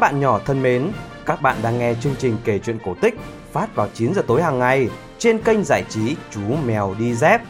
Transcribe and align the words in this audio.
Các 0.00 0.12
bạn 0.12 0.20
nhỏ 0.20 0.40
thân 0.44 0.62
mến, 0.62 0.92
các 1.26 1.42
bạn 1.42 1.56
đang 1.62 1.78
nghe 1.78 1.94
chương 2.00 2.14
trình 2.18 2.36
kể 2.44 2.58
chuyện 2.58 2.78
cổ 2.84 2.94
tích 3.00 3.18
phát 3.52 3.74
vào 3.74 3.88
9 3.94 4.14
giờ 4.14 4.22
tối 4.26 4.42
hàng 4.42 4.58
ngày 4.58 4.88
trên 5.18 5.42
kênh 5.42 5.64
giải 5.64 5.84
trí 5.88 6.16
Chú 6.30 6.40
Mèo 6.66 6.94
Đi 6.98 7.14
Dép. 7.14 7.40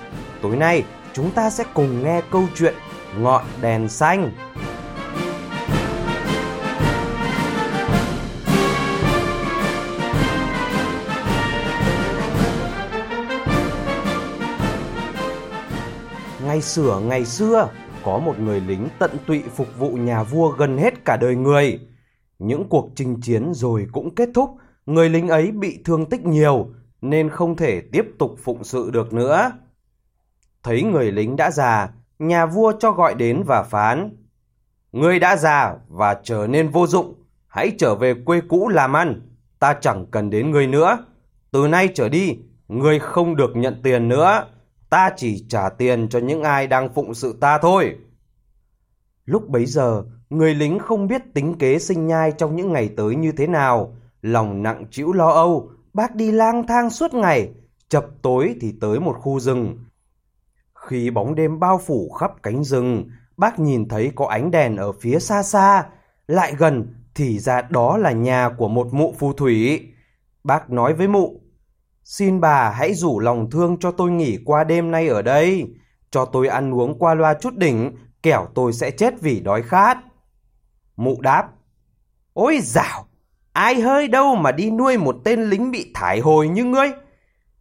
Tối 0.43 0.57
nay, 0.57 0.84
chúng 1.12 1.30
ta 1.30 1.51
sẽ 1.51 1.65
cùng 1.75 2.05
nghe 2.05 2.23
câu 2.30 2.45
chuyện 2.57 2.75
Ngọn 3.19 3.45
Đèn 3.61 3.89
Xanh. 3.89 4.33
Ngày 16.45 16.62
xưa 16.62 17.01
ngày 17.05 17.25
xưa, 17.25 17.69
có 18.05 18.19
một 18.19 18.39
người 18.39 18.61
lính 18.61 18.89
tận 18.98 19.11
tụy 19.27 19.42
phục 19.56 19.69
vụ 19.78 19.91
nhà 19.91 20.23
vua 20.23 20.48
gần 20.48 20.78
hết 20.78 21.05
cả 21.05 21.17
đời 21.17 21.34
người. 21.37 21.90
Những 22.41 22.69
cuộc 22.69 22.91
chinh 22.95 23.21
chiến 23.21 23.55
rồi 23.55 23.87
cũng 23.93 24.15
kết 24.15 24.29
thúc, 24.35 24.51
người 24.87 25.09
lính 25.09 25.29
ấy 25.29 25.51
bị 25.51 25.83
thương 25.85 26.07
tích 26.07 26.25
nhiều 26.25 26.69
nên 27.01 27.29
không 27.29 27.57
thể 27.57 27.81
tiếp 27.93 28.05
tục 28.19 28.35
phụng 28.43 28.65
sự 28.65 28.91
được 28.91 29.12
nữa. 29.12 29.53
Thấy 30.62 30.83
người 30.83 31.12
lính 31.12 31.37
đã 31.37 31.51
già, 31.51 31.89
nhà 32.19 32.47
vua 32.47 32.73
cho 32.79 32.93
gọi 32.93 33.15
đến 33.15 33.43
và 33.47 33.62
phán. 33.62 34.17
Ngươi 34.93 35.19
đã 35.19 35.37
già 35.37 35.77
và 35.89 36.21
trở 36.23 36.47
nên 36.47 36.69
vô 36.69 36.87
dụng, 36.87 37.15
hãy 37.47 37.73
trở 37.79 37.95
về 37.95 38.15
quê 38.25 38.41
cũ 38.48 38.69
làm 38.69 38.97
ăn, 38.97 39.20
ta 39.59 39.75
chẳng 39.81 40.07
cần 40.11 40.31
đến 40.31 40.51
ngươi 40.51 40.67
nữa. 40.67 40.98
Từ 41.51 41.69
nay 41.69 41.89
trở 41.95 42.09
đi, 42.09 42.39
ngươi 42.69 42.98
không 42.98 43.36
được 43.36 43.57
nhận 43.57 43.81
tiền 43.83 44.09
nữa, 44.09 44.47
ta 44.91 45.11
chỉ 45.17 45.45
trả 45.48 45.69
tiền 45.69 46.09
cho 46.09 46.19
những 46.19 46.42
ai 46.42 46.67
đang 46.67 46.95
phụng 46.95 47.14
sự 47.14 47.39
ta 47.41 47.59
thôi. 47.59 47.97
Lúc 49.31 49.48
bấy 49.48 49.67
giờ, 49.67 50.05
người 50.31 50.55
lính 50.55 50.78
không 50.78 51.06
biết 51.06 51.23
tính 51.34 51.55
kế 51.59 51.78
sinh 51.78 52.06
nhai 52.06 52.33
trong 52.33 52.56
những 52.56 52.73
ngày 52.73 52.91
tới 52.97 53.17
như 53.17 53.33
thế 53.33 53.47
nào, 53.47 53.97
lòng 54.23 54.62
nặng 54.62 54.84
trĩu 54.91 55.12
lo 55.12 55.28
âu, 55.28 55.70
bác 55.92 56.14
đi 56.14 56.31
lang 56.31 56.67
thang 56.67 56.91
suốt 56.91 57.14
ngày, 57.14 57.51
chập 57.89 58.06
tối 58.23 58.55
thì 58.61 58.75
tới 58.81 59.01
một 59.01 59.17
khu 59.20 59.41
rừng. 59.41 59.78
Khi 60.75 61.11
bóng 61.11 61.34
đêm 61.34 61.61
bao 61.61 61.78
phủ 61.78 62.11
khắp 62.11 62.33
cánh 62.42 62.64
rừng, 62.64 63.11
bác 63.36 63.58
nhìn 63.58 63.89
thấy 63.89 64.12
có 64.14 64.27
ánh 64.27 64.51
đèn 64.51 64.77
ở 64.77 64.92
phía 64.92 65.19
xa 65.19 65.42
xa, 65.42 65.86
lại 66.27 66.55
gần 66.58 66.95
thì 67.14 67.39
ra 67.39 67.62
đó 67.62 67.97
là 67.97 68.12
nhà 68.12 68.51
của 68.58 68.69
một 68.69 68.89
mụ 68.92 69.14
phù 69.19 69.33
thủy. 69.33 69.89
Bác 70.45 70.70
nói 70.70 70.95
với 70.95 71.08
mụ, 71.08 71.41
xin 72.05 72.41
bà 72.41 72.70
hãy 72.70 72.95
rủ 72.95 73.20
lòng 73.20 73.51
thương 73.51 73.77
cho 73.81 73.91
tôi 73.91 74.11
nghỉ 74.11 74.39
qua 74.45 74.64
đêm 74.64 74.91
nay 74.91 75.08
ở 75.08 75.23
đây, 75.23 75.67
cho 76.11 76.25
tôi 76.25 76.48
ăn 76.48 76.75
uống 76.75 76.98
qua 76.98 77.14
loa 77.14 77.34
chút 77.34 77.56
đỉnh, 77.56 77.92
kẻo 78.23 78.49
tôi 78.55 78.73
sẽ 78.73 78.91
chết 78.91 79.21
vì 79.21 79.41
đói 79.41 79.63
khát. 79.63 79.99
Mụ 80.97 81.21
đáp, 81.21 81.49
ôi 82.33 82.61
dạo, 82.63 83.07
ai 83.53 83.81
hơi 83.81 84.09
đâu 84.09 84.35
mà 84.35 84.53
đi 84.53 84.71
nuôi 84.71 84.99
một 84.99 85.17
tên 85.25 85.43
lính 85.43 85.71
bị 85.71 85.91
thải 85.95 86.21
hồi 86.21 86.48
như 86.48 86.65
ngươi. 86.65 86.91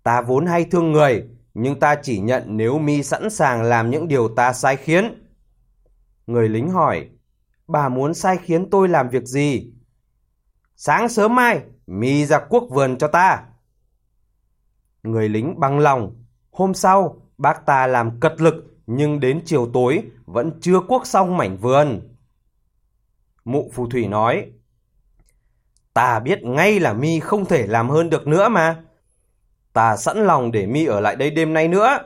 Ta 0.04 0.22
vốn 0.22 0.46
hay 0.46 0.66
thương 0.66 0.92
người, 0.92 1.28
nhưng 1.54 1.80
ta 1.80 1.96
chỉ 2.04 2.20
nhận 2.20 2.44
nếu 2.48 2.80
mi 2.80 3.04
sẵn 3.04 3.30
sàng 3.30 3.64
làm 3.64 3.90
những 3.90 4.08
điều 4.08 4.36
ta 4.36 4.54
sai 4.54 4.76
khiến. 4.76 5.28
Người 6.28 6.50
lính 6.50 6.70
hỏi, 6.70 7.10
bà 7.68 7.90
muốn 7.90 8.14
sai 8.14 8.38
khiến 8.38 8.70
tôi 8.70 8.90
làm 8.90 9.10
việc 9.10 9.24
gì? 9.24 9.74
Sáng 10.76 11.10
sớm 11.10 11.36
mai, 11.36 11.62
mi 11.88 12.26
ra 12.26 12.40
quốc 12.50 12.64
vườn 12.70 12.98
cho 12.98 13.08
ta. 13.08 13.44
Người 15.04 15.30
lính 15.30 15.60
bằng 15.60 15.80
lòng, 15.80 16.24
hôm 16.52 16.74
sau, 16.74 17.22
bác 17.38 17.66
ta 17.66 17.88
làm 17.88 18.20
cật 18.20 18.42
lực, 18.42 18.69
nhưng 18.92 19.20
đến 19.20 19.42
chiều 19.46 19.70
tối 19.74 20.04
vẫn 20.26 20.52
chưa 20.62 20.80
cuốc 20.80 21.08
xong 21.08 21.38
mảnh 21.38 21.58
vườn. 21.58 22.02
Mụ 23.46 23.72
phù 23.74 23.90
thủy 23.90 24.08
nói, 24.08 24.46
ta 25.94 26.20
biết 26.20 26.44
ngay 26.44 26.80
là 26.80 26.94
mi 26.94 27.20
không 27.20 27.46
thể 27.46 27.68
làm 27.68 27.90
hơn 27.90 28.10
được 28.10 28.28
nữa 28.28 28.50
mà. 28.50 28.84
Ta 29.74 29.98
sẵn 29.98 30.18
lòng 30.18 30.52
để 30.52 30.66
mi 30.66 30.86
ở 30.86 31.00
lại 31.00 31.16
đây 31.16 31.30
đêm 31.30 31.54
nay 31.54 31.68
nữa. 31.68 32.00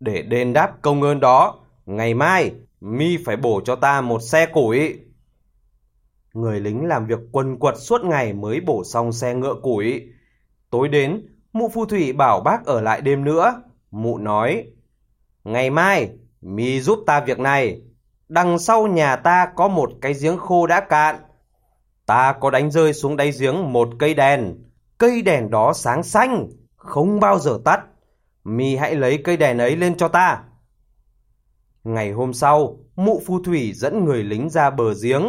Để 0.00 0.22
đền 0.22 0.52
đáp 0.52 0.82
công 0.82 1.02
ơn 1.02 1.20
đó, 1.20 1.60
ngày 1.86 2.14
mai 2.14 2.52
mi 2.80 3.16
phải 3.24 3.36
bổ 3.36 3.60
cho 3.64 3.76
ta 3.76 4.00
một 4.00 4.22
xe 4.22 4.46
củi. 4.46 4.98
Người 6.32 6.60
lính 6.60 6.86
làm 6.86 7.06
việc 7.06 7.18
quần 7.32 7.58
quật 7.58 7.74
suốt 7.78 8.04
ngày 8.04 8.32
mới 8.32 8.60
bổ 8.60 8.84
xong 8.84 9.12
xe 9.12 9.34
ngựa 9.34 9.54
củi. 9.62 10.08
Tối 10.70 10.88
đến, 10.88 11.26
mụ 11.52 11.68
phù 11.68 11.86
thủy 11.86 12.12
bảo 12.12 12.40
bác 12.40 12.66
ở 12.66 12.80
lại 12.80 13.00
đêm 13.00 13.24
nữa. 13.24 13.62
Mụ 13.90 14.18
nói, 14.18 14.64
ngày 15.44 15.70
mai 15.70 16.10
mi 16.44 16.80
giúp 16.80 16.98
ta 17.06 17.20
việc 17.20 17.38
này. 17.38 17.82
Đằng 18.28 18.58
sau 18.58 18.86
nhà 18.86 19.16
ta 19.16 19.46
có 19.56 19.68
một 19.68 19.90
cái 20.00 20.12
giếng 20.22 20.38
khô 20.38 20.66
đã 20.66 20.80
cạn. 20.80 21.16
Ta 22.06 22.32
có 22.32 22.50
đánh 22.50 22.70
rơi 22.70 22.92
xuống 22.92 23.16
đáy 23.16 23.32
giếng 23.40 23.72
một 23.72 23.88
cây 23.98 24.14
đèn. 24.14 24.54
Cây 24.98 25.22
đèn 25.22 25.50
đó 25.50 25.72
sáng 25.72 26.02
xanh, 26.02 26.48
không 26.76 27.20
bao 27.20 27.38
giờ 27.38 27.58
tắt. 27.64 27.80
Mi 28.44 28.76
hãy 28.76 28.94
lấy 28.94 29.18
cây 29.24 29.36
đèn 29.36 29.58
ấy 29.58 29.76
lên 29.76 29.96
cho 29.96 30.08
ta. 30.08 30.42
Ngày 31.84 32.12
hôm 32.12 32.32
sau, 32.32 32.76
mụ 32.96 33.22
phù 33.26 33.42
thủy 33.42 33.72
dẫn 33.74 34.04
người 34.04 34.22
lính 34.22 34.50
ra 34.50 34.70
bờ 34.70 34.94
giếng, 35.02 35.22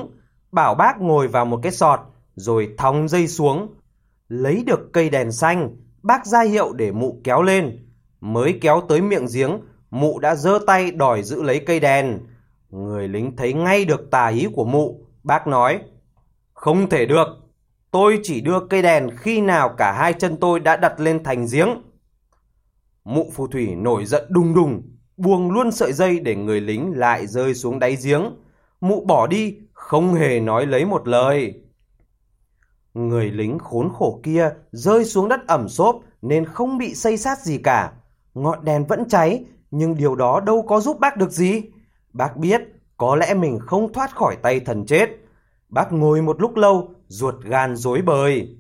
bảo 0.52 0.76
bác 0.76 1.02
ngồi 1.02 1.28
vào 1.28 1.46
một 1.46 1.60
cái 1.64 1.72
sọt, 1.72 2.00
rồi 2.36 2.74
thòng 2.78 3.08
dây 3.08 3.28
xuống. 3.28 3.74
Lấy 4.28 4.64
được 4.68 4.80
cây 4.94 5.10
đèn 5.10 5.32
xanh, 5.32 5.78
bác 6.04 6.26
ra 6.26 6.42
hiệu 6.42 6.74
để 6.74 6.92
mụ 6.92 7.22
kéo 7.24 7.42
lên. 7.42 7.88
Mới 8.22 8.58
kéo 8.62 8.82
tới 8.90 9.02
miệng 9.02 9.26
giếng, 9.34 9.60
mụ 9.96 10.20
đã 10.20 10.36
giơ 10.36 10.60
tay 10.68 10.92
đòi 10.92 11.24
giữ 11.24 11.42
lấy 11.44 11.60
cây 11.60 11.80
đèn. 11.80 12.20
Người 12.70 13.08
lính 13.08 13.36
thấy 13.36 13.54
ngay 13.54 13.86
được 13.86 14.12
tà 14.12 14.28
ý 14.28 14.48
của 14.54 14.66
mụ, 14.66 15.06
bác 15.24 15.48
nói, 15.48 15.80
không 16.54 16.90
thể 16.90 17.06
được, 17.06 17.28
tôi 17.92 18.20
chỉ 18.24 18.42
đưa 18.42 18.60
cây 18.70 18.82
đèn 18.82 19.10
khi 19.18 19.42
nào 19.42 19.76
cả 19.78 19.92
hai 19.92 20.14
chân 20.14 20.38
tôi 20.38 20.60
đã 20.60 20.78
đặt 20.78 21.00
lên 21.00 21.24
thành 21.24 21.48
giếng. 21.52 21.70
Mụ 23.04 23.32
phù 23.34 23.48
thủy 23.48 23.76
nổi 23.76 24.06
giận 24.06 24.24
đùng 24.30 24.54
đùng, 24.54 24.82
buông 25.18 25.52
luôn 25.52 25.72
sợi 25.72 25.94
dây 25.94 26.20
để 26.20 26.36
người 26.36 26.62
lính 26.62 26.98
lại 26.98 27.28
rơi 27.28 27.54
xuống 27.54 27.80
đáy 27.80 27.98
giếng. 28.04 28.24
Mụ 28.82 29.06
bỏ 29.06 29.28
đi, 29.28 29.58
không 29.74 30.14
hề 30.14 30.40
nói 30.40 30.66
lấy 30.66 30.86
một 30.86 31.08
lời. 31.08 31.54
Người 32.94 33.32
lính 33.32 33.60
khốn 33.60 33.90
khổ 33.94 34.20
kia 34.24 34.50
rơi 34.72 35.06
xuống 35.06 35.30
đất 35.30 35.48
ẩm 35.48 35.70
xốp 35.70 35.96
nên 36.22 36.46
không 36.46 36.78
bị 36.78 36.96
xây 36.96 37.18
sát 37.18 37.40
gì 37.40 37.58
cả. 37.58 37.92
Ngọn 38.34 38.66
đèn 38.66 38.86
vẫn 38.86 39.10
cháy, 39.10 39.46
nhưng 39.72 39.96
điều 39.98 40.16
đó 40.16 40.40
đâu 40.40 40.66
có 40.68 40.80
giúp 40.80 41.00
bác 41.00 41.18
được 41.18 41.32
gì. 41.32 41.62
Bác 42.14 42.38
biết, 42.38 42.62
có 42.98 43.16
lẽ 43.16 43.34
mình 43.34 43.60
không 43.60 43.94
thoát 43.94 44.16
khỏi 44.16 44.36
tay 44.42 44.60
thần 44.60 44.86
chết. 44.86 45.10
Bác 45.70 45.94
ngồi 45.94 46.22
một 46.22 46.42
lúc 46.42 46.56
lâu, 46.56 46.90
ruột 47.08 47.36
gan 47.44 47.76
rối 47.76 48.02
bời. 48.02 48.58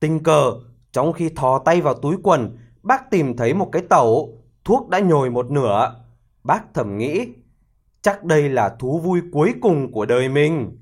Tình 0.00 0.22
cờ, 0.22 0.52
trong 0.92 1.12
khi 1.12 1.28
thò 1.28 1.58
tay 1.58 1.80
vào 1.80 1.94
túi 1.94 2.16
quần, 2.22 2.58
bác 2.82 3.10
tìm 3.10 3.36
thấy 3.36 3.54
một 3.54 3.68
cái 3.72 3.82
tẩu, 3.82 4.38
thuốc 4.64 4.88
đã 4.88 4.98
nhồi 4.98 5.30
một 5.30 5.50
nửa. 5.50 5.94
Bác 6.44 6.74
thầm 6.74 6.98
nghĩ, 6.98 7.28
chắc 8.02 8.24
đây 8.24 8.48
là 8.48 8.68
thú 8.68 8.98
vui 8.98 9.20
cuối 9.32 9.54
cùng 9.62 9.92
của 9.92 10.06
đời 10.06 10.28
mình. 10.28 10.78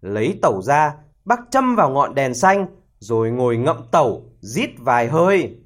Lấy 0.00 0.38
tẩu 0.42 0.62
ra, 0.62 0.94
bác 1.24 1.40
châm 1.50 1.76
vào 1.76 1.90
ngọn 1.90 2.14
đèn 2.14 2.34
xanh, 2.34 2.66
rồi 2.98 3.30
ngồi 3.30 3.56
ngậm 3.56 3.76
tẩu, 3.92 4.22
rít 4.40 4.70
vài 4.78 5.08
hơi. 5.08 5.56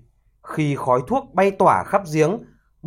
Khi 0.43 0.75
khói 0.75 1.01
thuốc 1.07 1.35
bay 1.35 1.51
tỏa 1.51 1.85
khắp 1.85 2.03
giếng, 2.15 2.39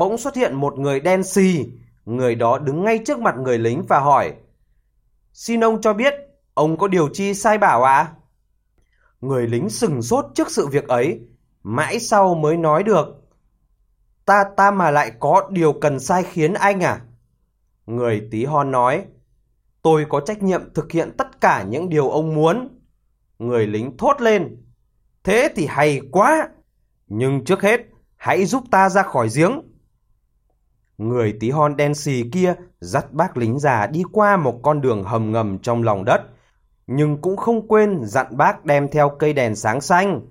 bỗng 0.02 0.18
xuất 0.18 0.36
hiện 0.36 0.54
một 0.54 0.80
người 0.80 1.00
đen 1.00 1.24
xì. 1.24 1.66
Người 2.06 2.36
đó 2.36 2.58
đứng 2.58 2.84
ngay 2.84 3.00
trước 3.06 3.20
mặt 3.20 3.36
người 3.38 3.58
lính 3.58 3.84
và 3.88 4.00
hỏi, 4.00 4.34
Xin 5.34 5.64
ông 5.64 5.82
cho 5.82 5.94
biết, 5.94 6.14
ông 6.54 6.78
có 6.78 6.88
điều 6.88 7.10
chi 7.14 7.34
sai 7.34 7.58
bảo 7.58 7.84
à? 7.84 8.14
Người 9.22 9.48
lính 9.48 9.70
sừng 9.70 10.02
sốt 10.02 10.26
trước 10.36 10.52
sự 10.52 10.68
việc 10.68 10.88
ấy, 10.88 11.22
mãi 11.64 12.00
sau 12.00 12.36
mới 12.36 12.58
nói 12.58 12.84
được. 12.84 13.08
Ta 14.26 14.44
ta 14.58 14.72
mà 14.72 14.92
lại 14.92 15.12
có 15.20 15.50
điều 15.52 15.74
cần 15.74 16.00
sai 16.00 16.24
khiến 16.24 16.54
anh 16.54 16.84
à? 16.84 17.02
Người 17.86 18.28
tí 18.32 18.46
hon 18.46 18.72
nói, 18.72 19.06
tôi 19.82 20.06
có 20.10 20.20
trách 20.20 20.44
nhiệm 20.44 20.74
thực 20.74 20.92
hiện 20.92 21.12
tất 21.18 21.42
cả 21.42 21.64
những 21.64 21.90
điều 21.90 22.10
ông 22.10 22.36
muốn. 22.36 22.80
Người 23.40 23.68
lính 23.68 23.98
thốt 23.98 24.22
lên, 24.22 24.66
thế 25.24 25.50
thì 25.56 25.66
hay 25.70 26.02
quá, 26.12 26.50
nhưng 27.08 27.46
trước 27.46 27.62
hết 27.62 27.82
hãy 28.16 28.46
giúp 28.46 28.64
ta 28.72 28.90
ra 28.90 29.04
khỏi 29.04 29.28
giếng. 29.36 29.71
Người 31.02 31.34
tí 31.40 31.50
hon 31.50 31.78
đen 31.78 31.96
xì 31.96 32.24
kia 32.32 32.54
dắt 32.80 33.14
bác 33.14 33.38
lính 33.38 33.60
già 33.60 33.88
đi 33.88 34.04
qua 34.12 34.38
một 34.38 34.60
con 34.64 34.82
đường 34.82 35.04
hầm 35.04 35.32
ngầm 35.32 35.60
trong 35.60 35.84
lòng 35.84 36.06
đất, 36.06 36.22
nhưng 36.88 37.18
cũng 37.22 37.38
không 37.38 37.68
quên 37.68 38.00
dặn 38.04 38.38
bác 38.38 38.66
đem 38.66 38.88
theo 38.90 39.10
cây 39.10 39.34
đèn 39.34 39.56
sáng 39.56 39.82
xanh. 39.82 40.22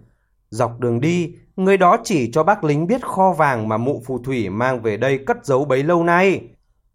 Dọc 0.51 0.81
đường 0.81 1.01
đi, 1.01 1.35
người 1.57 1.77
đó 1.77 1.97
chỉ 2.05 2.31
cho 2.33 2.43
bác 2.43 2.65
lính 2.65 2.87
biết 2.87 3.05
kho 3.05 3.33
vàng 3.33 3.69
mà 3.69 3.77
mụ 3.77 4.03
phù 4.07 4.19
thủy 4.19 4.49
mang 4.49 4.83
về 4.83 4.97
đây 4.97 5.19
cất 5.27 5.47
giấu 5.47 5.65
bấy 5.65 5.83
lâu 5.83 6.05
nay. 6.05 6.49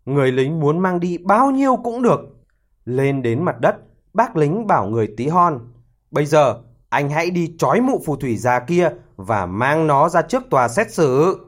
Người 0.06 0.32
lính 0.32 0.60
muốn 0.60 0.80
mang 0.80 1.00
đi 1.00 1.18
bao 1.18 1.52
nhiêu 1.52 1.76
cũng 1.84 2.02
được. 2.02 2.20
Lên 2.86 3.22
đến 3.22 3.44
mặt 3.44 3.60
đất, 3.60 3.76
bác 4.14 4.38
lính 4.38 4.68
bảo 4.68 4.86
người 4.88 5.14
tí 5.18 5.28
hon. 5.28 5.60
Bây 6.12 6.26
giờ, 6.26 6.62
anh 6.90 7.10
hãy 7.10 7.30
đi 7.30 7.56
trói 7.58 7.82
mụ 7.82 8.02
phù 8.06 8.16
thủy 8.16 8.38
già 8.38 8.60
kia 8.60 8.90
và 9.16 9.46
mang 9.46 9.88
nó 9.88 10.10
ra 10.10 10.22
trước 10.22 10.44
tòa 10.50 10.68
xét 10.68 10.94
xử. 10.94 11.40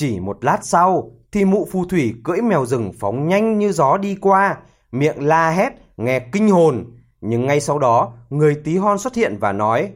Chỉ 0.00 0.20
một 0.20 0.44
lát 0.44 0.58
sau, 0.62 1.10
thì 1.32 1.44
mụ 1.44 1.68
phù 1.70 1.84
thủy 1.84 2.14
cưỡi 2.24 2.40
mèo 2.42 2.66
rừng 2.66 2.92
phóng 2.98 3.28
nhanh 3.28 3.58
như 3.58 3.72
gió 3.72 3.96
đi 3.96 4.14
qua, 4.20 4.56
miệng 4.92 5.26
la 5.26 5.50
hét, 5.50 5.72
nghe 5.96 6.20
kinh 6.32 6.48
hồn. 6.48 6.84
Nhưng 7.20 7.46
ngay 7.46 7.60
sau 7.60 7.78
đó, 7.78 8.12
người 8.30 8.60
tí 8.64 8.76
hon 8.76 8.98
xuất 8.98 9.14
hiện 9.14 9.36
và 9.40 9.52
nói, 9.52 9.92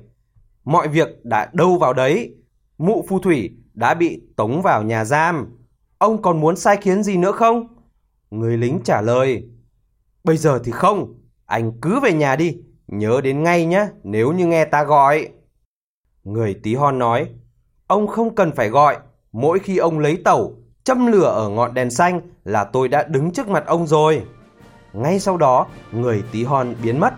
mọi 0.65 0.89
việc 0.89 1.25
đã 1.25 1.51
đâu 1.53 1.79
vào 1.79 1.93
đấy, 1.93 2.35
mụ 2.79 3.05
phù 3.09 3.19
thủy 3.19 3.51
đã 3.75 3.95
bị 3.95 4.23
tống 4.37 4.63
vào 4.63 4.83
nhà 4.83 5.05
giam. 5.05 5.59
Ông 5.99 6.23
còn 6.23 6.41
muốn 6.41 6.57
sai 6.57 6.77
khiến 6.77 7.03
gì 7.03 7.17
nữa 7.17 7.33
không? 7.33 7.67
Người 8.31 8.57
lính 8.57 8.81
trả 8.85 9.01
lời, 9.01 9.49
bây 10.25 10.37
giờ 10.37 10.61
thì 10.65 10.73
không, 10.73 11.15
anh 11.47 11.73
cứ 11.81 12.01
về 12.01 12.13
nhà 12.13 12.37
đi, 12.37 12.59
nhớ 12.87 13.21
đến 13.25 13.43
ngay 13.43 13.67
nhé 13.67 13.89
nếu 14.03 14.33
như 14.33 14.47
nghe 14.47 14.65
ta 14.65 14.85
gọi. 14.85 15.29
Người 16.25 16.55
tí 16.63 16.75
hon 16.75 16.99
nói, 16.99 17.29
ông 17.87 18.07
không 18.07 18.35
cần 18.35 18.53
phải 18.53 18.69
gọi, 18.69 18.97
mỗi 19.35 19.59
khi 19.59 19.77
ông 19.77 19.99
lấy 19.99 20.17
tẩu, 20.25 20.55
châm 20.85 21.07
lửa 21.07 21.27
ở 21.27 21.49
ngọn 21.49 21.75
đèn 21.75 21.91
xanh 21.91 22.21
là 22.45 22.65
tôi 22.65 22.89
đã 22.89 23.03
đứng 23.09 23.31
trước 23.31 23.49
mặt 23.49 23.65
ông 23.67 23.87
rồi. 23.87 24.23
Ngay 24.93 25.21
sau 25.21 25.37
đó, 25.37 25.67
người 25.93 26.23
tí 26.33 26.45
hon 26.45 26.75
biến 26.83 27.01
mất. 27.01 27.15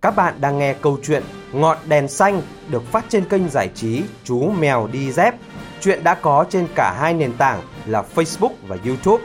Các 0.00 0.16
bạn 0.16 0.34
đang 0.40 0.58
nghe 0.58 0.74
câu 0.74 0.98
chuyện 1.02 1.22
Ngọn 1.52 1.78
đèn 1.88 2.08
xanh 2.08 2.42
được 2.68 2.82
phát 2.92 3.04
trên 3.08 3.24
kênh 3.24 3.48
giải 3.48 3.68
trí 3.74 4.02
Chú 4.24 4.50
Mèo 4.60 4.88
Đi 4.92 5.12
Dép. 5.12 5.34
Chuyện 5.82 6.04
đã 6.04 6.14
có 6.14 6.44
trên 6.50 6.68
cả 6.74 6.94
hai 6.98 7.14
nền 7.14 7.32
tảng 7.32 7.60
là 7.86 8.04
Facebook 8.14 8.50
và 8.66 8.76
YouTube. 8.86 9.24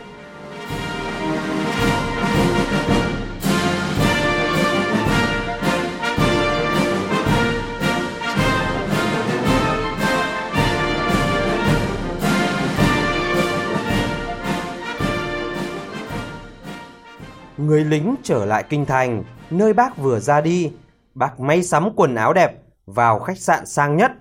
Người 17.57 17.86
lính 17.86 18.15
trở 18.24 18.45
lại 18.45 18.63
kinh 18.69 18.86
thành, 18.86 19.24
nơi 19.50 19.74
bác 19.74 19.98
vừa 19.98 20.19
ra 20.19 20.42
đi. 20.42 20.71
Bác 21.13 21.39
may 21.39 21.63
sắm 21.63 21.89
quần 21.95 22.15
áo 22.15 22.33
đẹp, 22.33 22.51
vào 22.86 23.19
khách 23.19 23.38
sạn 23.38 23.65
sang 23.65 23.98
nhất. 23.98 24.12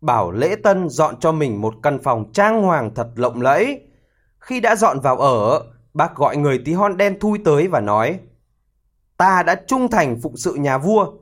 Bảo 0.00 0.30
lễ 0.30 0.56
tân 0.62 0.88
dọn 0.88 1.20
cho 1.20 1.32
mình 1.32 1.60
một 1.60 1.74
căn 1.82 1.98
phòng 2.02 2.32
trang 2.32 2.62
hoàng 2.62 2.94
thật 2.94 3.08
lộng 3.14 3.40
lẫy. 3.40 3.80
Khi 4.38 4.60
đã 4.60 4.76
dọn 4.76 5.00
vào 5.00 5.16
ở, 5.16 5.62
bác 5.94 6.16
gọi 6.16 6.36
người 6.36 6.62
tí 6.64 6.72
hon 6.72 6.96
đen 6.96 7.20
thui 7.20 7.38
tới 7.44 7.68
và 7.68 7.80
nói 7.80 8.20
Ta 9.16 9.42
đã 9.42 9.54
trung 9.66 9.88
thành 9.90 10.20
phụng 10.22 10.36
sự 10.36 10.54
nhà 10.54 10.78
vua, 10.78 11.12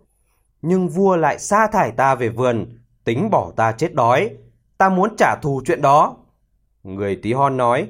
nhưng 0.62 0.88
vua 0.88 1.16
lại 1.16 1.38
sa 1.38 1.66
thải 1.66 1.92
ta 1.92 2.14
về 2.14 2.28
vườn, 2.28 2.78
tính 3.04 3.30
bỏ 3.30 3.52
ta 3.56 3.72
chết 3.72 3.94
đói. 3.94 4.30
Ta 4.78 4.88
muốn 4.88 5.16
trả 5.16 5.36
thù 5.42 5.62
chuyện 5.66 5.82
đó. 5.82 6.16
Người 6.82 7.20
tí 7.22 7.32
hon 7.32 7.56
nói, 7.56 7.88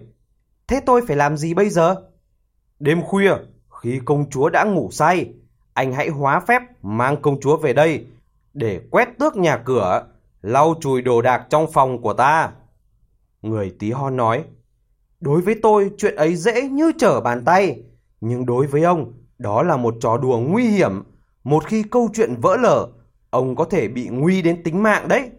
thế 0.66 0.80
tôi 0.86 1.06
phải 1.06 1.16
làm 1.16 1.36
gì 1.36 1.54
bây 1.54 1.70
giờ? 1.70 1.96
Đêm 2.78 3.02
khuya, 3.02 3.32
khi 3.82 4.00
công 4.04 4.30
chúa 4.30 4.48
đã 4.48 4.64
ngủ 4.64 4.88
say, 4.92 5.32
anh 5.72 5.92
hãy 5.92 6.08
hóa 6.08 6.40
phép 6.40 6.62
mang 6.82 7.22
công 7.22 7.40
chúa 7.40 7.56
về 7.56 7.72
đây 7.72 8.06
để 8.54 8.80
quét 8.90 9.08
tước 9.18 9.36
nhà 9.36 9.56
cửa, 9.56 10.06
lau 10.44 10.74
chùi 10.80 11.02
đồ 11.02 11.22
đạc 11.22 11.46
trong 11.50 11.72
phòng 11.72 12.02
của 12.02 12.12
ta. 12.12 12.52
Người 13.42 13.74
tí 13.78 13.90
hon 13.90 14.16
nói, 14.16 14.44
đối 15.20 15.40
với 15.40 15.54
tôi 15.62 15.90
chuyện 15.98 16.16
ấy 16.16 16.36
dễ 16.36 16.68
như 16.68 16.92
trở 16.98 17.20
bàn 17.20 17.44
tay, 17.44 17.82
nhưng 18.20 18.46
đối 18.46 18.66
với 18.66 18.82
ông, 18.82 19.12
đó 19.38 19.62
là 19.62 19.76
một 19.76 19.94
trò 20.00 20.16
đùa 20.16 20.38
nguy 20.38 20.68
hiểm. 20.68 21.02
Một 21.44 21.64
khi 21.66 21.82
câu 21.82 22.08
chuyện 22.14 22.34
vỡ 22.40 22.56
lở, 22.56 22.88
ông 23.30 23.56
có 23.56 23.64
thể 23.64 23.88
bị 23.88 24.08
nguy 24.08 24.42
đến 24.42 24.62
tính 24.62 24.82
mạng 24.82 25.08
đấy. 25.08 25.30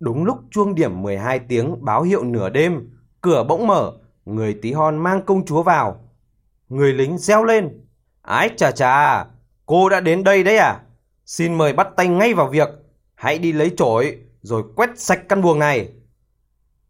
Đúng 0.00 0.24
lúc 0.24 0.38
chuông 0.50 0.74
điểm 0.74 1.02
12 1.02 1.38
tiếng 1.38 1.84
báo 1.84 2.02
hiệu 2.02 2.24
nửa 2.24 2.48
đêm, 2.48 2.90
cửa 3.20 3.44
bỗng 3.48 3.66
mở, 3.66 3.92
người 4.24 4.58
tí 4.62 4.72
hon 4.72 4.96
mang 4.96 5.22
công 5.22 5.44
chúa 5.44 5.62
vào. 5.62 6.00
Người 6.68 6.92
lính 6.92 7.18
reo 7.18 7.44
lên. 7.44 7.86
Ái 8.22 8.50
chà 8.56 8.70
chà, 8.70 9.26
cô 9.66 9.88
đã 9.88 10.00
đến 10.00 10.24
đây 10.24 10.44
đấy 10.44 10.56
à? 10.56 10.80
Xin 11.26 11.54
mời 11.54 11.72
bắt 11.72 11.88
tay 11.96 12.08
ngay 12.08 12.34
vào 12.34 12.48
việc. 12.48 12.83
Hãy 13.14 13.38
đi 13.38 13.52
lấy 13.52 13.72
chổi 13.76 14.18
rồi 14.42 14.62
quét 14.76 14.90
sạch 14.96 15.20
căn 15.28 15.42
buồng 15.42 15.58
này. 15.58 15.92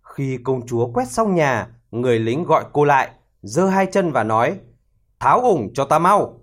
Khi 0.02 0.38
công 0.44 0.66
chúa 0.66 0.86
quét 0.86 1.08
xong 1.08 1.34
nhà, 1.34 1.68
người 1.90 2.18
lính 2.18 2.44
gọi 2.44 2.64
cô 2.72 2.84
lại, 2.84 3.10
giơ 3.42 3.66
hai 3.66 3.86
chân 3.86 4.12
và 4.12 4.24
nói, 4.24 4.58
tháo 5.20 5.40
ủng 5.40 5.70
cho 5.74 5.84
ta 5.84 5.98
mau. 5.98 6.40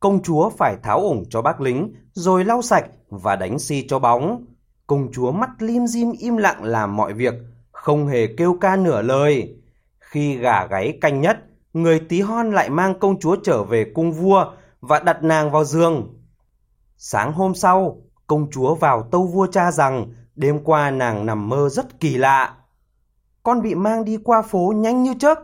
Công 0.00 0.22
chúa 0.22 0.50
phải 0.50 0.76
tháo 0.82 1.00
ủng 1.00 1.24
cho 1.30 1.42
bác 1.42 1.60
lính, 1.60 1.94
rồi 2.12 2.44
lau 2.44 2.62
sạch 2.62 2.86
và 3.08 3.36
đánh 3.36 3.58
xi 3.58 3.86
cho 3.88 3.98
bóng. 3.98 4.44
Công 4.86 5.12
chúa 5.12 5.32
mắt 5.32 5.50
lim 5.58 5.86
dim 5.86 6.12
im 6.18 6.36
lặng 6.36 6.64
làm 6.64 6.96
mọi 6.96 7.12
việc, 7.12 7.34
không 7.72 8.06
hề 8.06 8.26
kêu 8.36 8.56
ca 8.60 8.76
nửa 8.76 9.02
lời. 9.02 9.56
Khi 9.98 10.36
gà 10.36 10.66
gáy 10.66 10.98
canh 11.00 11.20
nhất, 11.20 11.38
người 11.72 12.00
tí 12.00 12.20
hon 12.20 12.50
lại 12.52 12.70
mang 12.70 12.98
công 12.98 13.20
chúa 13.20 13.36
trở 13.44 13.62
về 13.64 13.84
cung 13.94 14.12
vua 14.12 14.52
và 14.80 14.98
đặt 14.98 15.22
nàng 15.22 15.50
vào 15.50 15.64
giường. 15.64 16.18
Sáng 16.96 17.32
hôm 17.32 17.54
sau, 17.54 18.03
công 18.26 18.50
chúa 18.50 18.74
vào 18.74 19.02
tâu 19.02 19.26
vua 19.26 19.46
cha 19.46 19.72
rằng 19.72 20.06
đêm 20.34 20.64
qua 20.64 20.90
nàng 20.90 21.26
nằm 21.26 21.48
mơ 21.48 21.68
rất 21.68 22.00
kỳ 22.00 22.16
lạ. 22.16 22.54
Con 23.42 23.62
bị 23.62 23.74
mang 23.74 24.04
đi 24.04 24.18
qua 24.24 24.42
phố 24.42 24.72
nhanh 24.76 25.02
như 25.02 25.14
chớp, 25.18 25.38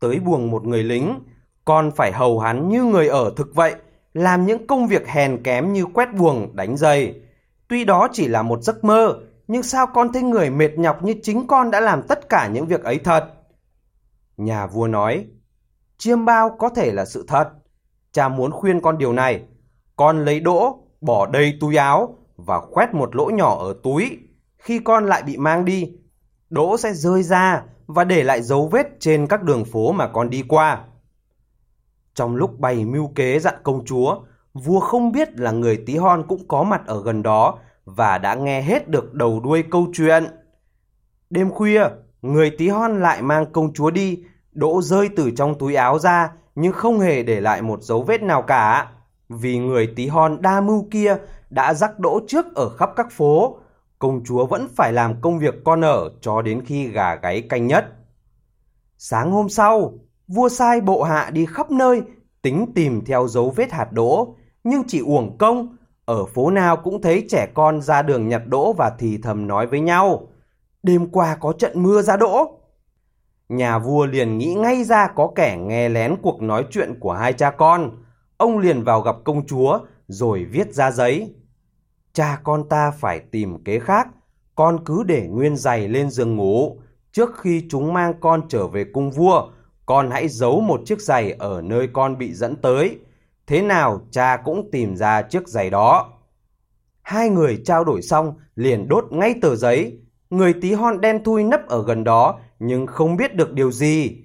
tới 0.00 0.20
buồng 0.20 0.50
một 0.50 0.66
người 0.66 0.82
lính. 0.82 1.20
Con 1.64 1.90
phải 1.96 2.12
hầu 2.12 2.38
hắn 2.38 2.68
như 2.68 2.84
người 2.84 3.08
ở 3.08 3.32
thực 3.36 3.54
vậy, 3.54 3.74
làm 4.14 4.46
những 4.46 4.66
công 4.66 4.86
việc 4.86 5.08
hèn 5.08 5.42
kém 5.42 5.72
như 5.72 5.86
quét 5.86 6.14
buồng, 6.14 6.56
đánh 6.56 6.76
giày. 6.76 7.14
Tuy 7.68 7.84
đó 7.84 8.08
chỉ 8.12 8.28
là 8.28 8.42
một 8.42 8.62
giấc 8.62 8.84
mơ, 8.84 9.18
nhưng 9.48 9.62
sao 9.62 9.86
con 9.86 10.12
thấy 10.12 10.22
người 10.22 10.50
mệt 10.50 10.78
nhọc 10.78 11.02
như 11.02 11.14
chính 11.22 11.46
con 11.46 11.70
đã 11.70 11.80
làm 11.80 12.02
tất 12.02 12.28
cả 12.28 12.48
những 12.48 12.66
việc 12.66 12.82
ấy 12.84 12.98
thật? 12.98 13.32
Nhà 14.36 14.66
vua 14.66 14.86
nói, 14.86 15.26
chiêm 15.98 16.24
bao 16.24 16.56
có 16.58 16.68
thể 16.68 16.92
là 16.92 17.04
sự 17.04 17.24
thật. 17.28 17.50
Cha 18.12 18.28
muốn 18.28 18.50
khuyên 18.50 18.80
con 18.80 18.98
điều 18.98 19.12
này. 19.12 19.42
Con 19.96 20.24
lấy 20.24 20.40
đỗ, 20.40 20.78
bỏ 21.00 21.26
đầy 21.26 21.58
túi 21.60 21.76
áo 21.76 22.18
và 22.36 22.60
khoét 22.60 22.94
một 22.94 23.16
lỗ 23.16 23.30
nhỏ 23.30 23.58
ở 23.58 23.74
túi. 23.82 24.18
Khi 24.58 24.78
con 24.78 25.06
lại 25.06 25.22
bị 25.22 25.36
mang 25.36 25.64
đi, 25.64 25.92
đỗ 26.50 26.76
sẽ 26.76 26.92
rơi 26.92 27.22
ra 27.22 27.62
và 27.86 28.04
để 28.04 28.22
lại 28.22 28.42
dấu 28.42 28.68
vết 28.68 29.00
trên 29.00 29.26
các 29.26 29.42
đường 29.42 29.64
phố 29.64 29.92
mà 29.92 30.08
con 30.08 30.30
đi 30.30 30.44
qua. 30.48 30.84
Trong 32.14 32.36
lúc 32.36 32.58
bày 32.58 32.84
mưu 32.84 33.12
kế 33.14 33.38
dặn 33.38 33.54
công 33.62 33.84
chúa, 33.84 34.20
vua 34.54 34.80
không 34.80 35.12
biết 35.12 35.40
là 35.40 35.50
người 35.50 35.82
tí 35.86 35.96
hon 35.96 36.24
cũng 36.28 36.48
có 36.48 36.62
mặt 36.62 36.82
ở 36.86 37.02
gần 37.02 37.22
đó 37.22 37.58
và 37.84 38.18
đã 38.18 38.34
nghe 38.34 38.62
hết 38.62 38.88
được 38.88 39.14
đầu 39.14 39.40
đuôi 39.40 39.64
câu 39.70 39.86
chuyện. 39.92 40.26
Đêm 41.30 41.50
khuya, 41.50 41.84
người 42.22 42.50
tí 42.50 42.68
hon 42.68 43.00
lại 43.00 43.22
mang 43.22 43.52
công 43.52 43.72
chúa 43.72 43.90
đi, 43.90 44.24
đỗ 44.52 44.82
rơi 44.82 45.08
từ 45.16 45.30
trong 45.30 45.58
túi 45.58 45.74
áo 45.74 45.98
ra 45.98 46.30
nhưng 46.54 46.72
không 46.72 47.00
hề 47.00 47.22
để 47.22 47.40
lại 47.40 47.62
một 47.62 47.82
dấu 47.82 48.02
vết 48.02 48.22
nào 48.22 48.42
cả. 48.42 48.92
Vì 49.28 49.58
người 49.58 49.92
tí 49.96 50.06
hon 50.06 50.42
đa 50.42 50.60
mưu 50.60 50.88
kia 50.90 51.16
đã 51.50 51.74
rắc 51.74 51.98
đỗ 51.98 52.20
trước 52.28 52.54
ở 52.54 52.68
khắp 52.68 52.90
các 52.96 53.06
phố, 53.10 53.58
công 53.98 54.24
chúa 54.24 54.46
vẫn 54.46 54.68
phải 54.76 54.92
làm 54.92 55.20
công 55.20 55.38
việc 55.38 55.54
con 55.64 55.84
ở 55.84 56.10
cho 56.20 56.42
đến 56.42 56.62
khi 56.66 56.88
gà 56.88 57.14
gáy 57.14 57.40
canh 57.40 57.66
nhất. 57.66 57.84
Sáng 58.98 59.32
hôm 59.32 59.48
sau, 59.48 59.92
vua 60.28 60.48
sai 60.48 60.80
bộ 60.80 61.02
hạ 61.02 61.30
đi 61.32 61.46
khắp 61.46 61.70
nơi, 61.70 62.02
tính 62.42 62.66
tìm 62.74 63.04
theo 63.04 63.28
dấu 63.28 63.50
vết 63.50 63.72
hạt 63.72 63.92
đỗ, 63.92 64.34
nhưng 64.64 64.82
chỉ 64.86 65.00
uổng 65.00 65.38
công, 65.38 65.76
ở 66.04 66.24
phố 66.24 66.50
nào 66.50 66.76
cũng 66.76 67.02
thấy 67.02 67.26
trẻ 67.28 67.48
con 67.54 67.80
ra 67.80 68.02
đường 68.02 68.28
nhặt 68.28 68.42
đỗ 68.46 68.72
và 68.72 68.92
thì 68.98 69.18
thầm 69.22 69.46
nói 69.46 69.66
với 69.66 69.80
nhau. 69.80 70.28
Đêm 70.82 71.06
qua 71.06 71.36
có 71.40 71.52
trận 71.52 71.82
mưa 71.82 72.02
ra 72.02 72.16
đỗ. 72.16 72.60
Nhà 73.48 73.78
vua 73.78 74.06
liền 74.06 74.38
nghĩ 74.38 74.54
ngay 74.54 74.84
ra 74.84 75.08
có 75.08 75.32
kẻ 75.34 75.56
nghe 75.60 75.88
lén 75.88 76.16
cuộc 76.22 76.42
nói 76.42 76.64
chuyện 76.70 77.00
của 77.00 77.12
hai 77.12 77.32
cha 77.32 77.50
con. 77.50 77.90
Ông 78.36 78.58
liền 78.58 78.82
vào 78.84 79.00
gặp 79.00 79.16
công 79.24 79.46
chúa 79.46 79.78
rồi 80.08 80.44
viết 80.44 80.74
ra 80.74 80.90
giấy. 80.90 81.34
Cha 82.12 82.40
con 82.44 82.68
ta 82.68 82.90
phải 82.90 83.20
tìm 83.20 83.64
kế 83.64 83.78
khác, 83.78 84.08
con 84.54 84.84
cứ 84.84 85.02
để 85.02 85.26
nguyên 85.26 85.56
giày 85.56 85.88
lên 85.88 86.10
giường 86.10 86.36
ngủ. 86.36 86.80
Trước 87.12 87.30
khi 87.38 87.66
chúng 87.70 87.92
mang 87.92 88.14
con 88.20 88.48
trở 88.48 88.66
về 88.66 88.84
cung 88.84 89.10
vua, 89.10 89.50
con 89.86 90.10
hãy 90.10 90.28
giấu 90.28 90.60
một 90.60 90.80
chiếc 90.84 91.00
giày 91.00 91.32
ở 91.32 91.62
nơi 91.62 91.88
con 91.92 92.18
bị 92.18 92.34
dẫn 92.34 92.56
tới. 92.56 92.98
Thế 93.46 93.62
nào 93.62 94.00
cha 94.10 94.36
cũng 94.44 94.68
tìm 94.72 94.96
ra 94.96 95.22
chiếc 95.22 95.48
giày 95.48 95.70
đó. 95.70 96.12
Hai 97.02 97.28
người 97.28 97.62
trao 97.64 97.84
đổi 97.84 98.02
xong 98.02 98.34
liền 98.54 98.88
đốt 98.88 99.04
ngay 99.10 99.34
tờ 99.42 99.56
giấy. 99.56 99.98
Người 100.30 100.54
tí 100.60 100.72
hon 100.72 101.00
đen 101.00 101.24
thui 101.24 101.44
nấp 101.44 101.68
ở 101.68 101.84
gần 101.84 102.04
đó 102.04 102.38
nhưng 102.58 102.86
không 102.86 103.16
biết 103.16 103.34
được 103.34 103.52
điều 103.52 103.70
gì. 103.70 104.16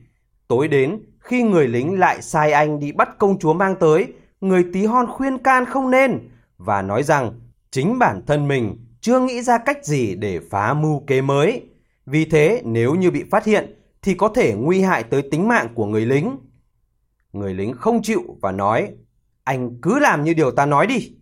Tối 0.47 0.67
đến, 0.67 0.99
khi 1.19 1.43
người 1.43 1.67
lính 1.67 1.99
lại 1.99 2.21
sai 2.21 2.51
anh 2.51 2.79
đi 2.79 2.91
bắt 2.91 3.09
công 3.17 3.39
chúa 3.39 3.53
mang 3.53 3.75
tới, 3.79 4.13
người 4.41 4.65
tí 4.73 4.85
hon 4.85 5.07
khuyên 5.07 5.37
can 5.37 5.65
không 5.65 5.91
nên 5.91 6.29
và 6.57 6.81
nói 6.81 7.03
rằng 7.03 7.39
chính 7.71 7.99
bản 7.99 8.21
thân 8.27 8.47
mình 8.47 8.85
chưa 9.01 9.19
nghĩ 9.19 9.41
ra 9.41 9.57
cách 9.57 9.85
gì 9.85 10.15
để 10.15 10.39
phá 10.49 10.73
mưu 10.73 11.03
kế 11.07 11.21
mới. 11.21 11.61
Vì 12.05 12.25
thế 12.25 12.61
nếu 12.65 12.95
như 12.95 13.11
bị 13.11 13.23
phát 13.31 13.45
hiện 13.45 13.75
thì 14.01 14.13
có 14.13 14.29
thể 14.35 14.53
nguy 14.53 14.81
hại 14.81 15.03
tới 15.03 15.21
tính 15.31 15.47
mạng 15.47 15.67
của 15.75 15.85
người 15.85 16.05
lính. 16.05 16.37
Người 17.33 17.53
lính 17.53 17.73
không 17.73 18.01
chịu 18.01 18.37
và 18.41 18.51
nói, 18.51 18.91
anh 19.43 19.81
cứ 19.81 19.99
làm 19.99 20.23
như 20.23 20.33
điều 20.33 20.51
ta 20.51 20.65
nói 20.65 20.87
đi. 20.87 21.15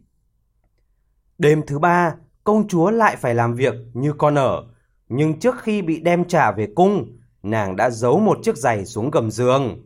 Đêm 1.37 1.61
thứ 1.67 1.79
ba, 1.79 2.15
công 2.43 2.67
chúa 2.67 2.89
lại 2.89 3.15
phải 3.15 3.35
làm 3.35 3.55
việc 3.55 3.73
như 3.93 4.13
con 4.13 4.35
ở. 4.35 4.63
Nhưng 5.09 5.39
trước 5.39 5.55
khi 5.61 5.81
bị 5.81 5.99
đem 5.99 6.25
trả 6.25 6.51
về 6.51 6.67
cung, 6.75 7.17
nàng 7.43 7.75
đã 7.75 7.89
giấu 7.89 8.19
một 8.19 8.39
chiếc 8.43 8.57
giày 8.57 8.85
xuống 8.85 9.11
gầm 9.11 9.31
giường. 9.31 9.83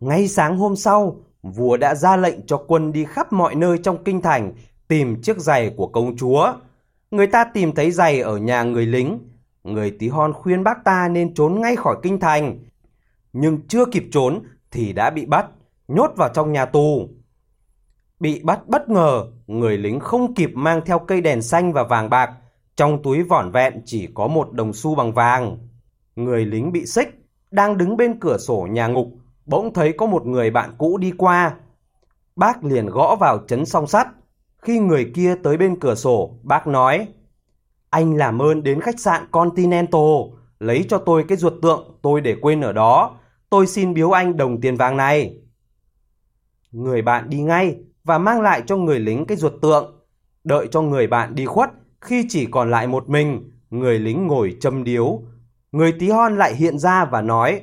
Ngay 0.00 0.28
sáng 0.28 0.58
hôm 0.58 0.76
sau, 0.76 1.16
vua 1.42 1.76
đã 1.76 1.94
ra 1.94 2.16
lệnh 2.16 2.46
cho 2.46 2.64
quân 2.66 2.92
đi 2.92 3.04
khắp 3.04 3.32
mọi 3.32 3.54
nơi 3.54 3.78
trong 3.78 4.04
kinh 4.04 4.22
thành 4.22 4.52
tìm 4.88 5.22
chiếc 5.22 5.38
giày 5.38 5.70
của 5.76 5.86
công 5.86 6.16
chúa. 6.16 6.52
Người 7.10 7.26
ta 7.26 7.44
tìm 7.44 7.72
thấy 7.72 7.90
giày 7.90 8.20
ở 8.20 8.36
nhà 8.36 8.62
người 8.62 8.86
lính. 8.86 9.18
Người 9.64 9.90
tí 9.90 10.08
hon 10.08 10.32
khuyên 10.32 10.64
bác 10.64 10.84
ta 10.84 11.08
nên 11.08 11.34
trốn 11.34 11.60
ngay 11.60 11.76
khỏi 11.76 11.96
kinh 12.02 12.20
thành. 12.20 12.58
Nhưng 13.32 13.68
chưa 13.68 13.84
kịp 13.84 14.04
trốn 14.12 14.42
thì 14.70 14.92
đã 14.92 15.10
bị 15.10 15.26
bắt, 15.26 15.46
nhốt 15.88 16.10
vào 16.16 16.28
trong 16.34 16.52
nhà 16.52 16.64
tù. 16.64 17.08
Bị 18.20 18.40
bắt 18.44 18.68
bất 18.68 18.88
ngờ, 18.88 19.26
người 19.46 19.78
lính 19.78 20.00
không 20.00 20.34
kịp 20.34 20.50
mang 20.54 20.80
theo 20.86 20.98
cây 20.98 21.20
đèn 21.20 21.42
xanh 21.42 21.72
và 21.72 21.82
vàng 21.82 22.10
bạc. 22.10 22.30
Trong 22.76 23.02
túi 23.02 23.22
vỏn 23.22 23.50
vẹn 23.50 23.82
chỉ 23.84 24.08
có 24.14 24.26
một 24.26 24.52
đồng 24.52 24.72
xu 24.72 24.94
bằng 24.94 25.12
vàng. 25.12 25.58
Người 26.16 26.44
lính 26.46 26.72
bị 26.72 26.86
xích, 26.86 27.08
đang 27.50 27.78
đứng 27.78 27.96
bên 27.96 28.20
cửa 28.20 28.38
sổ 28.38 28.68
nhà 28.70 28.86
ngục, 28.86 29.08
bỗng 29.50 29.72
thấy 29.72 29.92
có 29.92 30.06
một 30.06 30.26
người 30.26 30.50
bạn 30.50 30.70
cũ 30.78 30.98
đi 30.98 31.12
qua. 31.18 31.54
Bác 32.36 32.64
liền 32.64 32.86
gõ 32.86 33.16
vào 33.20 33.38
chấn 33.48 33.66
song 33.66 33.86
sắt. 33.86 34.08
Khi 34.62 34.78
người 34.78 35.10
kia 35.14 35.34
tới 35.42 35.56
bên 35.56 35.80
cửa 35.80 35.94
sổ, 35.94 36.38
bác 36.42 36.66
nói, 36.66 37.08
Anh 37.90 38.16
làm 38.16 38.42
ơn 38.42 38.62
đến 38.62 38.80
khách 38.80 39.00
sạn 39.00 39.22
Continental, 39.30 40.00
lấy 40.60 40.84
cho 40.88 40.98
tôi 40.98 41.24
cái 41.28 41.38
ruột 41.38 41.52
tượng 41.62 41.98
tôi 42.02 42.20
để 42.20 42.36
quên 42.40 42.60
ở 42.60 42.72
đó. 42.72 43.16
Tôi 43.50 43.66
xin 43.66 43.94
biếu 43.94 44.10
anh 44.10 44.36
đồng 44.36 44.60
tiền 44.60 44.76
vàng 44.76 44.96
này. 44.96 45.36
Người 46.72 47.02
bạn 47.02 47.30
đi 47.30 47.40
ngay 47.40 47.76
và 48.04 48.18
mang 48.18 48.40
lại 48.40 48.62
cho 48.66 48.76
người 48.76 49.00
lính 49.00 49.24
cái 49.24 49.36
ruột 49.36 49.52
tượng. 49.62 50.00
Đợi 50.44 50.68
cho 50.70 50.82
người 50.82 51.06
bạn 51.06 51.34
đi 51.34 51.44
khuất, 51.46 51.70
khi 52.00 52.26
chỉ 52.28 52.46
còn 52.46 52.70
lại 52.70 52.86
một 52.86 53.08
mình, 53.08 53.52
người 53.70 53.98
lính 53.98 54.26
ngồi 54.26 54.56
châm 54.60 54.84
điếu. 54.84 55.22
Người 55.72 55.92
tí 55.98 56.10
hon 56.10 56.36
lại 56.36 56.54
hiện 56.54 56.78
ra 56.78 57.04
và 57.04 57.22
nói, 57.22 57.60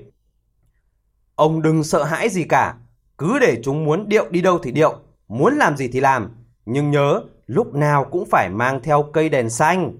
Ông 1.38 1.62
đừng 1.62 1.84
sợ 1.84 2.03
hãi 2.03 2.29
gì 2.29 2.44
cả, 2.44 2.75
cứ 3.17 3.39
để 3.39 3.62
chúng 3.63 3.86
muốn 3.86 4.10
điệu 4.10 4.25
đi 4.29 4.41
đâu 4.41 4.60
thì 4.63 4.72
điệu, 4.72 4.96
muốn 5.27 5.53
làm 5.53 5.77
gì 5.77 5.88
thì 5.88 6.00
làm. 6.00 6.32
Nhưng 6.65 6.91
nhớ, 6.91 7.22
lúc 7.48 7.74
nào 7.74 8.06
cũng 8.12 8.25
phải 8.32 8.50
mang 8.50 8.79
theo 8.84 9.03
cây 9.13 9.29
đèn 9.29 9.50
xanh. 9.50 9.94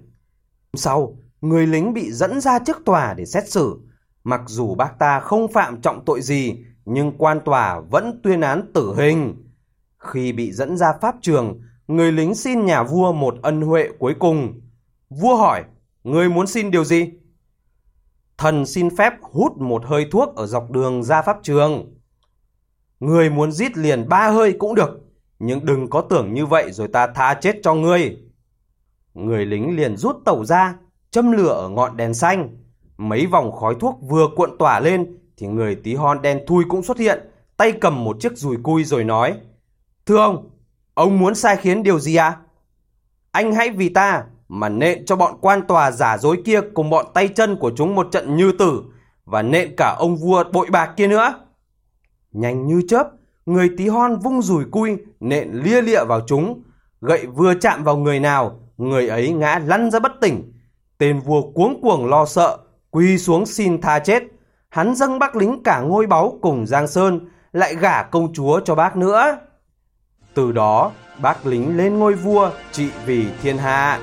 Sau, 0.74 1.18
người 1.42 1.68
lính 1.68 1.94
bị 1.94 2.12
dẫn 2.12 2.42
ra 2.42 2.60
trước 2.60 2.78
tòa 2.86 3.14
để 3.14 3.26
xét 3.26 3.50
xử. 3.50 3.80
Mặc 4.24 4.42
dù 4.48 4.76
bác 4.76 5.00
ta 5.00 5.20
không 5.20 5.48
phạm 5.48 5.82
trọng 5.82 6.06
tội 6.06 6.22
gì, 6.22 6.56
nhưng 6.86 7.12
quan 7.18 7.40
tòa 7.46 7.80
vẫn 7.80 8.20
tuyên 8.24 8.42
án 8.42 8.72
tử 8.74 8.96
hình. 8.98 9.36
Khi 9.98 10.34
bị 10.34 10.52
dẫn 10.52 10.78
ra 10.78 10.94
pháp 11.02 11.16
trường, 11.22 11.62
người 11.88 12.12
lính 12.12 12.36
xin 12.36 12.66
nhà 12.66 12.84
vua 12.84 13.12
một 13.12 13.36
ân 13.42 13.62
huệ 13.62 13.90
cuối 14.00 14.16
cùng. 14.20 14.62
Vua 15.10 15.36
hỏi, 15.36 15.64
người 16.04 16.30
muốn 16.30 16.48
xin 16.48 16.72
điều 16.72 16.84
gì? 16.84 17.12
Thần 18.38 18.66
xin 18.66 18.96
phép 18.96 19.14
hút 19.22 19.58
một 19.58 19.86
hơi 19.86 20.08
thuốc 20.12 20.36
ở 20.36 20.48
dọc 20.48 20.72
đường 20.72 21.04
ra 21.04 21.22
pháp 21.22 21.38
trường. 21.44 21.94
Người 23.00 23.30
muốn 23.30 23.52
giết 23.52 23.78
liền 23.78 24.10
ba 24.10 24.30
hơi 24.30 24.54
cũng 24.60 24.76
được, 24.76 25.00
nhưng 25.40 25.66
đừng 25.66 25.90
có 25.90 26.02
tưởng 26.02 26.34
như 26.34 26.46
vậy 26.46 26.72
rồi 26.72 26.88
ta 26.88 27.08
tha 27.08 27.34
chết 27.34 27.60
cho 27.64 27.74
ngươi. 27.74 28.18
Người 29.14 29.46
lính 29.46 29.76
liền 29.76 29.98
rút 29.98 30.16
tẩu 30.26 30.46
ra, 30.46 30.76
châm 31.12 31.32
lửa 31.32 31.50
ở 31.50 31.70
ngọn 31.70 31.98
đèn 31.98 32.14
xanh. 32.14 32.58
Mấy 32.98 33.26
vòng 33.26 33.52
khói 33.52 33.76
thuốc 33.80 34.00
vừa 34.02 34.28
cuộn 34.36 34.58
tỏa 34.60 34.80
lên 34.80 35.18
thì 35.38 35.48
người 35.48 35.76
tí 35.76 35.96
hon 35.96 36.22
đen 36.22 36.40
thui 36.48 36.64
cũng 36.70 36.84
xuất 36.84 36.98
hiện, 36.98 37.20
tay 37.58 37.72
cầm 37.72 38.04
một 38.04 38.18
chiếc 38.20 38.38
dùi 38.38 38.58
cui 38.64 38.84
rồi 38.84 39.04
nói. 39.04 39.38
Thưa 40.06 40.18
ông, 40.18 40.50
ông 40.94 41.20
muốn 41.20 41.36
sai 41.36 41.58
khiến 41.58 41.84
điều 41.84 42.00
gì 42.00 42.16
à? 42.16 42.38
Anh 43.32 43.54
hãy 43.54 43.70
vì 43.70 43.90
ta 43.90 44.24
mà 44.48 44.70
nện 44.70 45.06
cho 45.06 45.16
bọn 45.16 45.38
quan 45.42 45.62
tòa 45.68 45.92
giả 45.92 46.18
dối 46.18 46.42
kia 46.46 46.62
cùng 46.74 46.90
bọn 46.90 47.06
tay 47.14 47.28
chân 47.28 47.56
của 47.56 47.72
chúng 47.76 47.96
một 47.96 48.08
trận 48.12 48.36
như 48.36 48.52
tử 48.52 48.84
và 49.26 49.42
nện 49.42 49.76
cả 49.78 49.96
ông 50.00 50.16
vua 50.16 50.44
bội 50.54 50.68
bạc 50.72 50.94
kia 50.98 51.08
nữa. 51.08 51.34
Nhanh 52.32 52.68
như 52.68 52.82
chớp, 52.88 53.08
người 53.46 53.70
tí 53.78 53.88
hon 53.88 54.20
vung 54.20 54.42
rùi 54.42 54.66
cui 54.72 54.98
nện 55.20 55.50
lia 55.54 55.82
lịa 55.82 56.04
vào 56.04 56.22
chúng, 56.28 56.64
gậy 57.02 57.26
vừa 57.26 57.54
chạm 57.54 57.84
vào 57.84 57.98
người 57.98 58.20
nào, 58.20 58.60
người 58.78 59.08
ấy 59.08 59.32
ngã 59.32 59.60
lăn 59.66 59.92
ra 59.92 60.00
bất 60.00 60.12
tỉnh. 60.22 60.54
Tên 60.98 61.20
vua 61.20 61.42
cuống 61.42 61.82
cuồng 61.82 62.06
lo 62.06 62.26
sợ, 62.26 62.58
quỳ 62.92 63.18
xuống 63.18 63.46
xin 63.46 63.82
tha 63.82 64.00
chết. 64.00 64.24
Hắn 64.70 64.96
dâng 64.96 65.20
bác 65.20 65.36
lính 65.36 65.64
cả 65.64 65.80
ngôi 65.80 66.08
báu 66.08 66.40
cùng 66.42 66.68
Giang 66.68 66.88
Sơn, 66.88 67.20
lại 67.52 67.76
gả 67.76 68.04
công 68.04 68.34
chúa 68.34 68.60
cho 68.60 68.76
bác 68.76 68.98
nữa. 68.98 69.38
Từ 70.34 70.52
đó, 70.52 70.92
bác 71.22 71.46
lính 71.46 71.78
lên 71.78 72.00
ngôi 72.00 72.14
vua 72.14 72.50
trị 72.72 72.90
vì 73.06 73.26
thiên 73.42 73.58
hạ. 73.58 74.00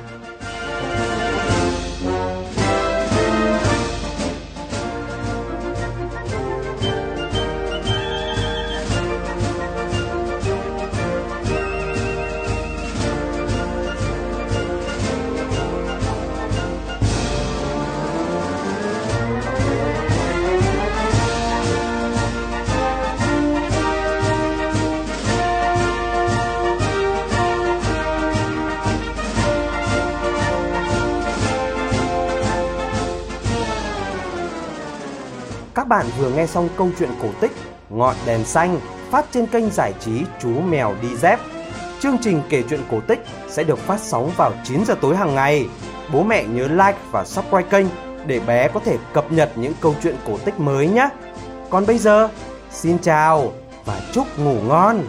Các 35.75 35.89
bạn 35.89 36.07
vừa 36.19 36.31
nghe 36.31 36.47
xong 36.47 36.69
câu 36.77 36.91
chuyện 36.99 37.11
cổ 37.23 37.29
tích 37.41 37.53
Ngọn 37.91 38.17
đèn 38.27 38.45
xanh 38.45 38.81
phát 39.11 39.27
trên 39.31 39.47
kênh 39.47 39.71
giải 39.71 39.95
trí 40.01 40.23
Chú 40.41 40.61
Mèo 40.61 40.95
Đi 41.03 41.17
Dép. 41.17 41.39
Chương 42.01 42.17
trình 42.23 42.43
kể 42.49 42.63
chuyện 42.71 42.81
cổ 42.91 43.01
tích 43.01 43.21
sẽ 43.49 43.65
được 43.65 43.79
phát 43.79 44.01
sóng 44.01 44.31
vào 44.37 44.53
9 44.65 44.85
giờ 44.85 44.95
tối 45.01 45.17
hàng 45.17 45.35
ngày. 45.35 45.67
Bố 46.13 46.23
mẹ 46.23 46.45
nhớ 46.45 46.69
like 46.69 46.99
và 47.11 47.25
subscribe 47.25 47.69
kênh 47.71 47.87
để 48.27 48.41
bé 48.41 48.69
có 48.69 48.81
thể 48.81 48.99
cập 49.13 49.33
nhật 49.33 49.53
những 49.57 49.73
câu 49.81 49.95
chuyện 50.03 50.17
cổ 50.27 50.39
tích 50.45 50.61
mới 50.61 50.89
nhé. 50.89 51.09
Còn 51.71 51.87
bây 51.87 51.99
giờ, 51.99 52.29
xin 52.71 52.99
chào 52.99 53.53
và 53.85 54.01
chúc 54.13 54.39
ngủ 54.39 54.57
ngon. 54.69 55.05